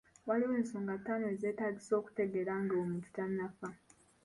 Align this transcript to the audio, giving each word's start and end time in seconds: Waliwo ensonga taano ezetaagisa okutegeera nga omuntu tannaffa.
Waliwo 0.27 0.53
ensonga 0.61 0.93
taano 1.05 1.25
ezetaagisa 1.33 1.91
okutegeera 1.99 2.53
nga 2.63 2.75
omuntu 2.83 3.07
tannaffa. 3.15 3.69